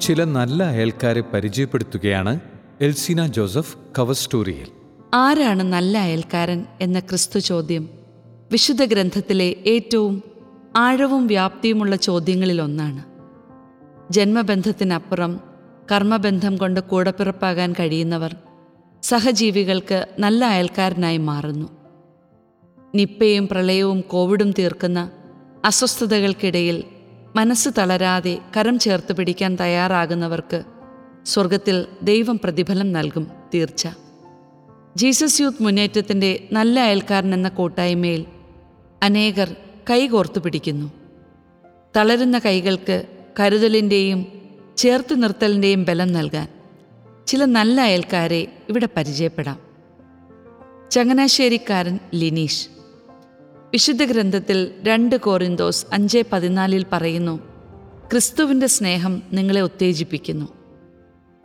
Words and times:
ചില 0.00 0.24
നല്ല 0.24 0.62
അയൽക്കാരെ 0.62 1.20
പരിചയപ്പെടുത്തുകയാണ് 1.20 2.40
എൽസീന 2.80 3.26
ജോസഫ് 3.26 3.76
കവർ 3.98 4.14
സ്റ്റോറിയിൽ 4.14 4.66
ആരാണ് 5.14 5.62
നല്ല 5.62 5.98
അയൽക്കാരൻ 5.98 6.66
എന്ന 6.80 7.00
ക്രിസ്തു 7.00 7.38
ചോദ്യം? 7.38 7.88
വിശുദ്ധ 8.52 8.84
ഗ്രന്ഥത്തിലെ 8.84 9.56
ഏറ്റവും 9.66 10.22
ആഴവും 10.76 11.26
വ്യാപ്തിയുമുള്ള 11.26 11.96
ചോദ്യങ്ങളിലൊന്നാണ് 11.96 13.04
ജന്മബന്ധത്തിനപ്പുറം 14.12 15.40
കർമ്മബന്ധം 15.92 16.56
കൊണ്ട് 16.56 16.80
കൂടപ്പിറപ്പാകാൻ 16.80 17.72
കഴിയുന്നവർ 17.72 18.36
സഹജീവികൾക്ക് 19.02 20.06
നല്ല 20.18 20.44
അയൽക്കാരനായി 20.44 21.16
മാറുന്നു. 21.16 21.68
നിപ്പയും 22.94 23.48
പ്രളയവും 23.48 24.00
കോവിഡും 24.00 24.52
തീർക്കുന്ന 24.52 25.10
അസ്വസ്ഥതകൾക്കിടയിൽ 25.64 26.84
മനസ്സ് 27.36 27.68
തളരാതെ 27.78 28.38
കരം 28.56 28.78
ചേർത്ത് 28.78 29.12
പിടിക്കാൻ 29.12 29.56
തയ്യാറാകുന്നവർക്ക് 29.56 30.64
സ്വർഗത്തിൽ 31.26 31.86
ദൈവം 32.02 32.40
പ്രതിഫലം 32.44 32.92
നൽകും 32.92 33.30
തീർച്ച. 33.54 33.88
ജീസസ് 34.96 35.40
യൂത്ത് 35.40 35.62
മുന്നേറ്റത്തിന്റെ 35.62 36.48
നല്ല 36.52 36.80
അയൽക്കാരൻ 36.80 37.34
എന്ന 37.34 37.48
കൂട്ടായ്മയിൽ 37.48 38.24
അനേകർ 39.02 39.56
കൈകോർത്തു 39.90 40.38
പിടിക്കുന്നു. 40.38 40.92
തളരുന്ന 41.96 42.38
കൈകൾക്ക് 42.38 43.02
കരുതലിന്റെയും 43.40 44.26
ചേർത്ത് 44.76 45.22
നിർത്തലിന്റെയും 45.22 45.84
ബലം 45.84 46.12
നൽകാൻ 46.12 46.48
ചില 47.26 47.44
നല്ല 47.44 47.80
അയൽക്കാരെ 47.80 48.46
ഇവിടെ 48.68 48.88
പരിചയപ്പെടാം. 48.96 49.58
ചങ്ങനാശ്ശേരിക്കാരൻ 50.90 51.98
ലിനീഷ്. 52.14 52.75
വിശുദ്ധ 53.76 54.04
ഗ്രന്ഥത്തിൽ 54.04 54.72
രണ്ട് 54.82 55.16
കോറിന്തോസ് 55.16 55.86
അഞ്ച് 55.92 56.22
പതിനാലിൽ 56.32 56.86
പറയുന്നു 56.92 57.40
ക്രിസ്തുവിന്റെ 58.10 58.66
സ്നേഹം 58.66 59.22
നിങ്ങളെ 59.32 59.60
ഉത്തേജിപ്പിക്കുന്നു. 59.60 60.48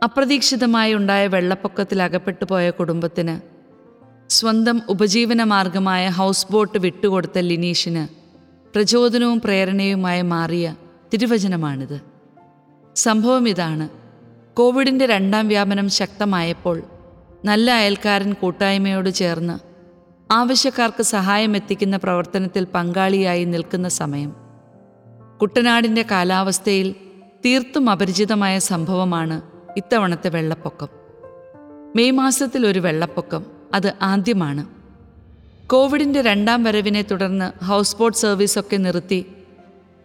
അപ്രതീക്ഷിതമായി 0.02 0.94
ഉണ്ടായ 0.94 1.26
വെള്ളപ്പൊക്കത്തിൽ 1.26 2.02
അകപ്പെട്ടു 2.02 2.44
പോയ 2.44 2.70
കുടുംബത്തിന് 2.70 3.40
സ്വന്തം 4.32 4.82
ഉപജീവന 4.88 5.44
മാർഗമായ 5.44 6.08
ഹൗസ് 6.08 6.46
ബോട്ട് 6.50 6.78
വിട്ടുകൊടുത്ത 6.78 7.38
ലിനീഷിന് 7.38 8.08
പ്രചോദനവും 8.74 9.40
പ്രേരണയുമായി 9.40 10.22
മാറിയ 10.22 10.76
തിരുവചനമാണിത്. 11.12 12.00
സംഭവം 12.96 13.48
ഇതാണ്. 13.48 13.88
കോവിഡിന്റെ 14.54 15.06
രണ്ടാം 15.06 15.48
വ്യാപനം 15.48 15.88
ശക്തമായപ്പോൾ 15.88 16.82
നല്ല 17.44 17.70
അയൽക്കാരൻ 17.70 18.32
കൂട്ടായ്മയോട് 18.32 19.10
ചേർന്ന് 19.10 19.71
ആവശ്യക്കാർക്ക് 20.32 21.02
സഹായം 21.02 21.56
എത്തിക്കുന്ന 21.56 21.96
പ്രവർത്തനത്തിൽ 21.96 22.64
പങ്കാളിയായി 22.64 23.44
നിൽക്കുന്ന 23.44 23.88
സമയം. 23.88 24.36
കുട്ടനാടിന്റെ 25.40 26.04
കാലാവസ്ഥയിൽ 26.10 26.94
തീർത്തും 27.44 27.90
അപരിചിതമായ 27.90 28.58
സംഭവമാണ് 28.58 29.42
ഇത്തവണത്തെ 29.76 30.28
വെള്ളപ്പൊക്കം. 30.28 30.88
മെയ് 31.96 32.10
മാസത്തിൽ 32.10 32.66
ഒരു 32.66 32.78
വെള്ളപ്പൊക്കം 32.78 33.46
അത് 33.74 33.94
ആദ്യമാണ്. 34.02 34.66
കോവിഡിന്റെ 35.66 36.22
രണ്ടാം 36.22 36.64
വരവിനെ 36.64 37.02
തുടർന്ന് 37.02 37.64
ഹൗസ് 37.64 37.96
ബോട്ട് 37.96 38.18
സർവീസൊക്കെ 38.18 38.76
നിർത്തി 38.76 39.26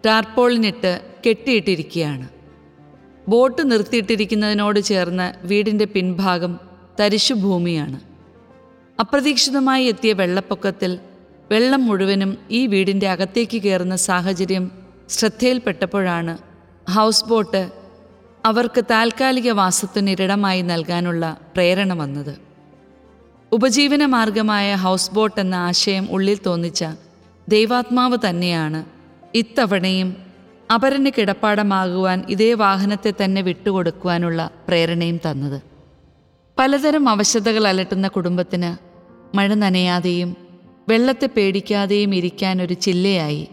ടാർപോളിനിട്ട് 0.05 1.01
കെട്ടിയിട്ടിരിക്കുകയാണ്. 1.27 2.29
ബോട്ട് 3.27 3.71
നിർത്തിയിട്ടിരിക്കുന്നതിനോട് 3.71 4.79
ചേർന്ന് 4.79 5.47
വീടിന്റെ 5.47 5.85
പിൻഭാഗം 5.85 6.59
തരിശുഭൂമിയാണ്. 6.99 8.06
അപ്രതീക്ഷിതമായി 8.99 9.83
എത്തിയ 9.85 10.13
വെള്ളപ്പൊക്കത്തിൽ 10.13 10.99
വെള്ളം 11.51 11.85
മുഴുവനും 11.87 12.37
ഈ 12.51 12.67
വീടിന്റെ 12.67 13.09
അകത്തേക്ക് 13.09 13.61
കയറുന്ന 13.61 13.95
സാഹചര്യം 13.95 14.71
ശ്രദ്ധയിൽപ്പെട്ടപ്പോഴാണ് 15.09 16.37
ഹൗസ് 16.91 17.25
ബോട്ട് 17.25 17.61
അവർക്ക് 18.45 18.81
താൽക്കാലിക 18.91 19.51
വാസത്തിനിരിടമായി 19.51 20.61
നൽകാനുള്ള 20.61 21.37
പ്രേരണ 21.55 21.93
വന്നത്. 21.93 22.37
ഉപജീവന 23.51 24.05
മാർഗമായ 24.05 24.75
ഹൗസ് 24.75 25.11
ബോട്ട് 25.11 25.39
എന്ന 25.41 25.55
ആശയം 25.55 26.07
ഉള്ളിൽ 26.11 26.39
തോന്നിച്ച 26.45 26.85
ദൈവാത്മാവ് 27.47 28.17
തന്നെയാണ് 28.29 28.85
ഇത്തവണയും 29.35 30.09
അപരന് 30.73 31.11
കിടപ്പാടമാകുവാൻ 31.17 32.25
ഇതേ 32.29 32.53
വാഹനത്തെ 32.53 33.13
തന്നെ 33.23 33.41
വിട്ടുകൊടുക്കുവാനുള്ള 33.41 34.49
പ്രേരണയും 34.67 35.19
തന്നത്. 35.25 35.61
പലതരം 36.59 37.09
അവശതകൾ 37.09 37.67
അലട്ടുന്ന 37.67 38.07
കുടുംബത്തിന് 38.07 38.86
മഴ 39.35 39.53
നനയാതെയും 39.53 40.37
വെള്ളത്തെ 40.89 41.29
പേടിക്കാതെയും 41.37 42.15
ഇരിക്കാൻ 42.15 42.61
ഒരു 42.61 42.73
ചില്ലയായി 42.73 43.47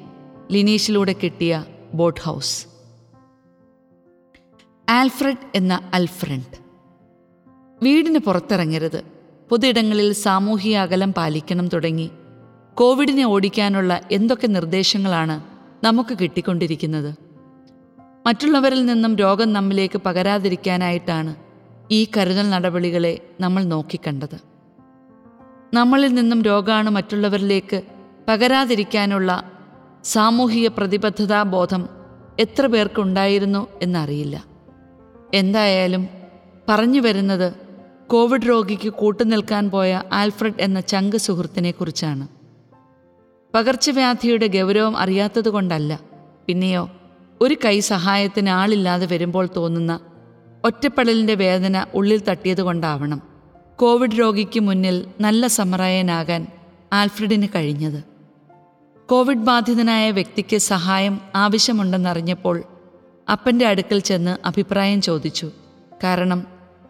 ലിനീഷിലൂടെ 0.53 1.13
കിട്ടിയ 1.13 1.65
ബോട്ട് 1.95 2.21
ഹൗസ്. 2.21 2.67
ആൽഫ്രഡ് 4.89 5.37
എന്ന 5.55 5.91
അൽഫ്രണ്ട്. 5.95 6.59
വീടിന് 7.83 8.19
പുറത്തിറങ്ങരുത്. 8.19 9.03
പൊതുയിടങ്ങളിൽ 9.51 10.13
സാമൂഹിക 10.13 10.77
അകലം 10.77 11.13
പാലിക്കണം 11.13 11.69
തുടങ്ങി 11.69 12.11
കോവിഡിനെ 12.75 13.25
ഓടിക്കാനുള്ള 13.25 14.01
എന്തൊക്കെ 14.13 14.47
നിർദ്ദേശങ്ങളാണ് 14.47 15.41
നമുക്ക് 15.85 16.19
കിട്ടിക്കൊണ്ടിരിക്കുന്നത്? 16.19 17.15
മറ്റുള്ളവരിൽ 18.27 18.87
നിന്നും 18.87 19.17
രോഗം 19.17 19.53
നമ്മിലേക്ക് 19.53 19.99
പകരാതിരിക്കാനായിട്ടാണ് 19.99 21.37
ഈ 21.91 22.07
കരുതൽ 22.17 22.51
നടപടികളെ 22.51 23.21
നമ്മൾ 23.41 23.65
നോക്കിക്കണ്ടത്. 23.65 24.54
നമ്മളിൽ 25.77 26.15
നിന്നും 26.15 26.43
രോഗാണു 26.43 26.91
മറ്റുള്ളവരിലേക്ക് 26.91 27.83
പകരാതിരിക്കാനുള്ള 28.29 29.31
സാമൂഹിക 30.05 30.69
പ്രതിബദ്ധതാ 30.69 31.43
ബോധം 31.43 31.89
എത്ര 32.39 32.67
പേർക്കുണ്ടായിരുന്നു 32.67 33.67
എന്നറിയില്ല. 33.83 34.45
എന്തായാലും 35.35 36.09
പറഞ്ഞു 36.69 37.01
വരുന്നത് 37.01 37.49
കോവിഡ് 38.07 38.49
രോഗിക്ക് 38.49 38.89
കൂട്ടുനിൽക്കാൻ 38.89 39.71
പോയ 39.71 40.03
ആൽഫ്രഡ് 40.13 40.61
എന്ന 40.61 40.81
ചങ്ക് 40.81 41.17
സുഹൃത്തിനെ 41.17 41.71
കുറിച്ചാണ് 41.71 42.29
പകർച്ചവ്യാധിയുടെ 43.55 44.47
ഗൗരവം 44.47 44.97
അറിയാത്തതുകൊണ്ടല്ല 44.97 46.01
പിന്നെയോ 46.47 46.85
ഒരു 47.41 47.57
കൈ 47.65 47.81
സഹായത്തിന് 47.81 48.51
ആളില്ലാതെ 48.51 49.07
വരുമ്പോൾ 49.07 49.49
തോന്നുന്ന 49.57 50.01
ഒറ്റപ്പെടലിന്റെ 50.65 51.35
വേദന 51.35 51.87
ഉള്ളിൽ 51.95 52.21
തട്ടിയതുകൊണ്ടാവണം. 52.29 53.34
കോവിഡ് 53.77 54.19
രോഗിക്ക് 54.19 54.61
മുന്നിൽ 54.61 55.07
നല്ല 55.21 55.47
സമറായനാകാൻ 55.47 56.47
ആൽഫ്രഡിന് 56.93 57.49
കഴിഞ്ഞത്. 57.55 58.05
കോവിഡ് 59.11 59.39
ബാധിതനായ 59.39 60.11
വ്യക്തിക്ക് 60.11 60.57
സഹായം 60.57 61.21
ആവശ്യമുണ്ടെന്നറിഞ്ഞപ്പോൾ 61.35 62.63
അപ്പന്റെ 63.33 63.67
അടുക്കൽ 63.67 63.99
ചെന്ന് 63.99 64.47
അഭിപ്രായം 64.47 65.01
ചോദിച്ചു. 65.01 65.51
കാരണം 66.05 66.47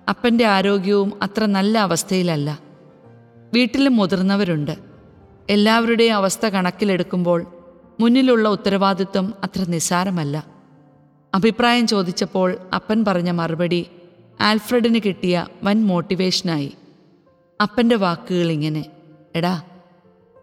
അപ്പന്റെ 0.08 0.44
ആരോഗ്യവും 0.44 1.22
അത്ര 1.22 1.46
നല്ല 1.46 1.78
അവസ്ഥയിലല്ല. 1.78 2.58
വീട്ടിലും 3.54 3.96
മുതിർന്നവരുണ്ട്. 3.96 4.76
എല്ലാവരുടെയും 5.50 6.14
അവസ്ഥ 6.14 6.46
കണക്കിലെടുക്കുമ്പോൾ 6.46 7.46
മുന്നിലുള്ള 8.00 8.48
ഉത്തരവാദിത്വം 8.48 9.34
അത്ര 9.44 9.64
നിസ്സാരമല്ല. 9.68 10.46
അഭിപ്രായം 11.34 11.86
ചോദിച്ചപ്പോൾ 11.86 12.58
അപ്പൻ 12.74 13.04
പറഞ്ഞ 13.04 13.30
മറുപടി 13.30 13.86
ആൽഫ്രഡിന് 14.40 15.00
കിട്ടിയ 15.06 15.46
വൻ 15.62 15.84
മോട്ടിവേഷനായി. 15.84 16.72
അപ്പന്റെ 17.62 17.96
വാക്കുകൾ 17.96 18.50
ഇങ്ങനെ 18.50 18.86
എടാ 19.34 19.62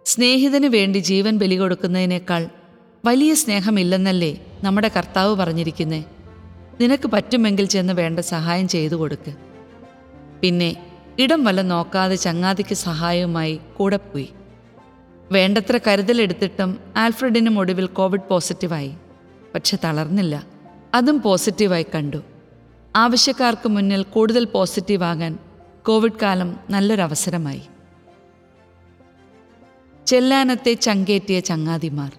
സ്നേഹിതന് 0.06 0.66
വേണ്ടി 0.66 1.00
ജീവൻ 1.00 1.38
ബലി 1.38 1.56
കൊടുക്കുന്നതിനേക്കാൾ 1.56 2.50
വലിയ 3.06 3.34
സ്നേഹമില്ലെന്നല്ലേ 3.34 4.46
നമ്മുടെ 4.64 4.92
കർത്താവ് 4.98 5.36
പറഞ്ഞിരിക്കുന്നേ? 5.36 6.04
നിനക്ക് 6.82 7.08
പറ്റുമെങ്കിൽ 7.08 7.66
ചെന്ന് 7.66 7.94
വേണ്ട 7.94 8.20
സഹായം 8.20 8.68
ചെയ്തു 8.68 8.96
കൊടുക്ക്. 8.96 9.36
പിന്നെ 10.42 10.76
ഇടം 11.20 11.44
വല്ല 11.44 11.62
നോക്കാതെ 11.62 12.16
ചങ്ങാതിക്ക് 12.16 12.74
സഹായവുമായി 12.74 13.60
കൂടെ 13.78 13.98
പോയി. 13.98 14.30
വേണ്ടത്ര 15.32 15.80
കരുതലെടുത്തിട്ടും 15.88 16.80
ആൽഫ്രഡിനും 16.98 17.60
ഒടുവിൽ 17.60 17.86
കോവിഡ് 17.86 18.30
പോസിറ്റീവായി. 18.30 18.94
പക്ഷെ 19.56 19.78
തളർന്നില്ല. 19.84 20.44
അതും 20.94 21.22
പോസിറ്റീവായി 21.22 21.86
കണ്ടു. 21.96 22.24
ആവശ്യക്കാർക്ക് 22.96 23.70
മുന്നിൽ 23.70 24.04
കൂടുതൽ 24.04 24.46
പോസിറ്റീവാകാൻ 24.46 25.38
കോവിഡ് 25.84 26.20
കാലം 26.22 26.60
നല്ലൊരവസരമായി. 26.70 27.62
ചെല്ലാനത്തെ 30.08 30.74
ചങ്കേറ്റിയ 30.74 31.40
ചങ്ങാതിമാർ. 31.40 32.12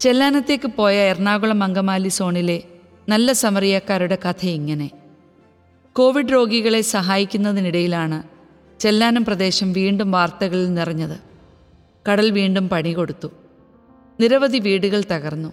ചെല്ലാനത്തേക്ക് 0.00 0.66
പോയ 0.66 0.96
എറണാകുളം 0.96 1.64
അങ്കമാലി 1.64 2.08
സോണിലെ 2.08 2.62
നല്ല 3.08 3.32
സമറിയക്കാരുടെ 3.32 4.18
കഥ 4.24 4.46
ഇങ്ങനെ. 4.46 4.90
കോവിഡ് 5.92 6.32
രോഗികളെ 6.32 6.80
സഹായിക്കുന്നതിനിടയിലാണ് 6.80 8.22
ചെല്ലാനം 8.80 9.24
പ്രദേശം 9.24 9.72
വീണ്ടും 9.72 10.10
വാർത്തകളിൽ 10.10 10.74
നിറഞ്ഞത്. 10.74 11.18
കടൽ 12.10 12.30
വീണ്ടും 12.30 12.68
പണി 12.68 12.92
കൊടുത്തു. 12.92 13.28
നിരവധി 14.20 14.58
വീടുകൾ 14.58 15.02
തകർന്നു. 15.12 15.52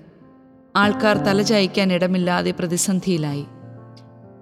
ആൾക്കാർ 0.75 1.17
തലചായ്ക്കാൻ 1.17 1.93
ഇടമില്ലാതെ 1.93 2.51
പ്രതിസന്ധിയിലായി. 2.51 3.45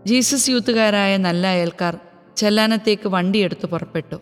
ജീസസ് 0.06 0.50
യൂത്തുകാരായ 0.50 1.18
നല്ല 1.18 1.48
അയൽക്കാർ 1.48 1.98
ചെല്ലാനത്തേക്ക് 2.38 3.08
വണ്ടിയെടുത്ത് 3.08 3.66
പുറപ്പെട്ടു. 3.66 4.16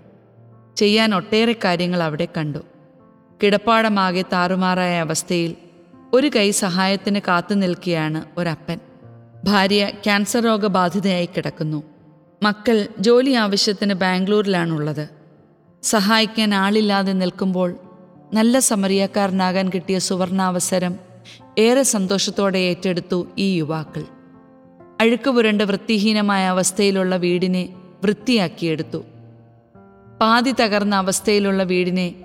ചെയ്യാൻ 0.75 1.15
ഒട്ടേറെ 1.15 1.55
കാര്യങ്ങൾ 1.63 2.03
അവിടെ 2.03 2.27
കണ്ടു. 2.37 2.59
കിടപ്പാടമാകെ 3.43 4.21
താറുമാറായ 4.21 4.99
അവസ്ഥയിൽ 4.99 5.55
ഒരു 6.13 6.31
കൈ 6.35 6.51
സഹായത്തിന് 6.51 7.19
കാത്തു 7.27 7.53
നിൽക്കുകയാണ് 7.53 8.25
ഒരപ്പൻ. 8.37 8.79
ഭാര്യ 9.43 9.91
ക്യാൻസർ 10.03 10.43
രോഗബാധിതയായി 10.43 11.25
കിടക്കുന്നു. 11.25 11.83
മക്കൾ 12.43 12.87
ജോലി 12.99 13.31
ആവശ്യത്തിന് 13.31 13.93
ബാംഗ്ലൂരിലാണുള്ളത്. 13.93 15.09
സഹായിക്കാൻ 15.83 16.53
ആളില്ലാതെ 16.53 17.13
നിൽക്കുമ്പോൾ 17.13 17.75
നല്ല 18.33 18.59
സമറിയക്കാരനാകാൻ 18.59 19.69
കിട്ടിയ 19.69 19.99
സുവർണാവസരം 19.99 20.95
ഏറെ 21.59 21.83
സന്തോഷത്തോടെ 21.83 22.59
ഏറ്റെടുത്തു 22.59 23.27
ഈ 23.37 23.57
യുവാക്കൾ. 23.57 24.18
അഴുക്ക് 24.99 25.29
പുരണ്ട 25.29 25.61
വൃത്തിഹീനമായ 25.61 26.47
അവസ്ഥയിലുള്ള 26.47 27.15
വീടിനെ 27.15 27.69
വൃത്തിയാക്കിയെടുത്തു. 28.03 29.05
പാതി 30.21 30.51
തകർന്ന 30.51 30.95
അവസ്ഥയിലുള്ള 30.95 31.63
വീടിനെ 31.63 32.15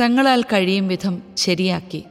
തങ്ങളാൽ 0.00 0.42
കഴിയും 0.42 0.88
വിധം 0.88 1.22
ശരിയാക്കി. 1.36 2.04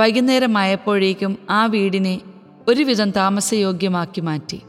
വൈകുന്നേരമായപ്പോഴേക്കും 0.00 1.38
ആ 1.50 1.66
വീടിനെ 1.66 2.20
ഒരുവിധം 2.68 3.10
താമസയോഗ്യമാക്കി 3.10 4.20
മാറ്റി. 4.20 4.60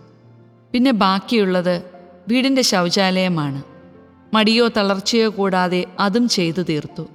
പിന്നെ 0.71 0.91
ബാക്കിയുള്ളത് 0.91 1.83
വീടിന്റെ 2.27 2.61
ശൗചാലയമാണ്. 2.61 3.63
മടിയോ 4.33 4.67
തളർച്ചയോ 4.67 5.29
കൂടാതെ 5.29 5.85
അതും 5.99 6.29
ചെയ്തു 6.29 6.61
തീർത്തു. 6.61 7.07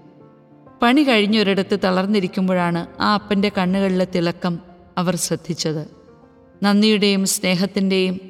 പണി 0.83 1.03
കഴിഞ്ഞൊരിടത്ത് 1.03 1.79
തളർന്നിരിക്കുമ്പോഴാണ് 1.85 3.03
ആ 3.03 3.15
അപ്പന്റെ 3.15 3.53
കണ്ണുകളിലെ 3.59 4.05
തിളക്കം 4.05 4.59
അവർ 4.99 5.17
ശ്രദ്ധിച്ചത്. 5.17 5.95
നന്ദിയുടെയും 6.62 7.26
സ്നേഹത്തിന്റെയും 7.26 8.20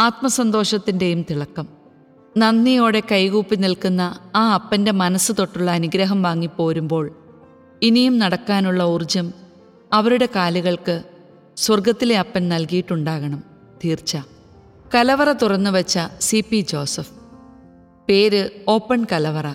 ആത്മസന്തോഷത്തിന്റെയും 0.00 1.26
തിളക്കം. 1.30 1.66
നന്ദിയോടെ 2.36 3.02
കൈകൂപ്പി 3.12 3.56
നിൽക്കുന്ന 3.56 4.18
ആ 4.36 4.54
അപ്പന്റെ 4.54 4.92
മനസ്സ് 4.92 5.32
തൊട്ടുള്ള 5.38 5.70
അനുഗ്രഹം 5.70 6.22
വാങ്ങിപ്പോരുമ്പോൾ 6.22 7.18
ഇനിയും 7.82 8.18
നടക്കാനുള്ള 8.18 8.82
ഊർജം 8.84 9.32
അവരുടെ 9.92 10.28
കാലുകൾക്ക് 10.36 11.02
സ്വർഗത്തിലെ 11.56 12.18
അപ്പൻ 12.18 12.48
നൽകിയിട്ടുണ്ടാകണം. 12.48 13.42
തീർച്ച. 13.84 14.16
കലവറ 14.94 15.32
തുറന്നു 15.32 15.70
വച്ച 15.70 15.98
സി 16.20 16.44
പി 16.50 16.60
ജോസഫ്. 16.60 17.10
പേര് 18.08 18.50
ഓപ്പൺ 18.68 19.06
കലവറ. 19.12 19.54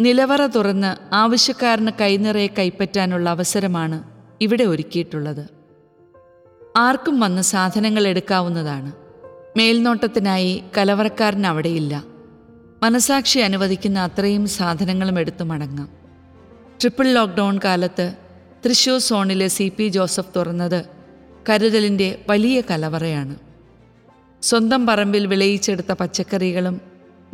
നിലവറ 0.00 0.46
തുറന്ന് 0.46 1.14
ആവശ്യക്കാരന് 1.14 1.90
കൈനിറയെ 2.00 2.46
കൈപ്പറ്റാനുള്ള 2.46 3.30
അവസരമാണ് 3.30 4.02
ഇവിടെ 4.40 4.64
ഒരുക്കിയിട്ടുള്ളത്. 4.64 5.59
ആർക്കും 6.76 7.20
വന്ന് 7.20 7.42
സാധനങ്ങൾ 7.42 8.06
എടുക്കാവുന്നതാണ്. 8.06 8.92
മേൽനോട്ടത്തിനായി 9.56 10.62
കലവറക്കാരൻ 10.78 11.46
അവിടെയില്ല. 11.46 12.04
മനസാക്ഷി 12.82 13.38
അനുവദിക്കുന്ന 13.38 13.98
അത്രയും 13.98 14.46
സാധനങ്ങളും 14.46 15.20
എടുത്തു 15.20 15.44
മടങ്ങാം. 15.44 15.88
ട്രിപ്പിൾ 16.80 17.12
ലോക്ക്ഡൗൺ 17.12 17.60
കാലത്ത് 17.64 18.14
തൃശൂർ 18.66 18.98
സോണിലെ 18.98 19.48
സി 19.48 19.72
പി 19.76 19.88
ജോസഫ് 19.88 20.34
തുറന്നത് 20.36 20.84
കരുതലിന്റെ 21.48 22.24
വലിയ 22.28 22.60
കലവറയാണ്. 22.60 23.36
സ്വന്തം 24.42 24.86
പറമ്പിൽ 24.86 25.26
വിളയിച്ചെടുത്ത 25.26 25.92
പച്ചക്കറികളും 25.92 26.80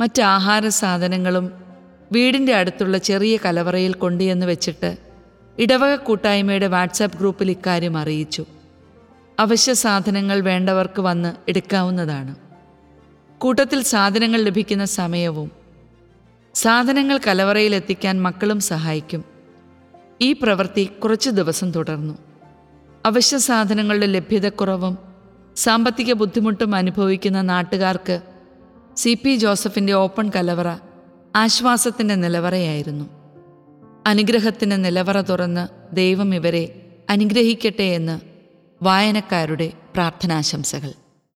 മറ്റ് 0.00 0.22
ആഹാര 0.22 0.68
സാധനങ്ങളും 0.68 1.52
വീടിന്റെ 2.12 2.54
അടുത്തുള്ള 2.54 2.98
ചെറിയ 2.98 3.36
കലവറയിൽ 3.44 3.92
കൊണ്ടുവന്ന് 3.92 4.46
വെച്ചിട്ട് 4.46 4.96
ഇടവക 5.58 5.94
കൂട്ടായ്മയുടെ 5.94 6.66
വാട്സാപ്പ് 6.66 7.18
ഗ്രൂപ്പിൽ 7.18 7.50
ഇക്കാര്യം 7.50 7.96
അറിയിച്ചു. 7.96 8.44
അവശ്യ 9.38 9.72
സാധനങ്ങൾ 9.72 10.40
വേണ്ടവർക്ക് 10.40 11.00
വന്ന് 11.00 11.50
എടുക്കാവുന്നതാണ്. 11.50 12.34
കൂട്ടത്തിൽ 13.38 13.82
സാധനങ്ങൾ 13.82 14.42
ലഭിക്കുന്ന 14.42 14.84
സമയവും 14.84 15.50
സാധനങ്ങൾ 16.54 17.20
കലവറയിൽ 17.26 17.74
എത്തിക്കാൻ 17.74 18.22
മക്കളും 18.22 18.60
സഹായിക്കും. 18.60 19.24
ഈ 20.20 20.32
പ്രവൃത്തി 20.32 20.84
കുറച്ച് 20.84 21.30
ദിവസം 21.30 21.70
തുടർന്നു. 21.70 22.18
അവശ്യ 23.06 23.38
സാധനങ്ങളുടെ 23.38 24.06
ലഭ്യതക്കുറവും 24.06 24.98
സാമ്പത്തിക 25.56 26.12
ബുദ്ധിമുട്ടും 26.12 26.74
അനുഭവിക്കുന്ന 26.74 27.40
നാട്ടുകാർക്ക് 27.40 28.20
സി 28.96 29.18
പി 29.24 29.36
ജോസഫിന്റെ 29.36 29.92
ഓപ്പൺ 29.92 30.30
കലവറ 30.36 30.76
ആശ്വാസത്തിന്റെ 31.36 32.14
നിലവറയായിരുന്നു. 32.14 33.04
അനുഗ്രഹത്തിന്റെ 34.06 34.76
നിലവറ 34.76 35.20
തുറന്ന് 35.20 35.94
ദൈവം 35.94 36.34
ഇവരെ 36.34 36.92
അനുഗ്രഹിക്കട്ടെ 37.10 37.82
എന്ന് 37.82 38.25
വായനക്കാരുടെ 38.82 39.72
പ്രാർത്ഥനാശംസകൾ. 39.94 41.05